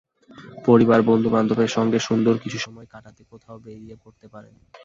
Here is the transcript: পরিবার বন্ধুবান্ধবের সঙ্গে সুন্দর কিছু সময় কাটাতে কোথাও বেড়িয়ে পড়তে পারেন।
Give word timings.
পরিবার 0.65 0.99
বন্ধুবান্ধবের 1.01 1.69
সঙ্গে 1.69 1.99
সুন্দর 1.99 2.35
কিছু 2.43 2.57
সময় 2.57 2.87
কাটাতে 2.93 3.21
কোথাও 3.31 3.57
বেড়িয়ে 3.65 3.95
পড়তে 4.03 4.25
পারেন। 4.33 4.53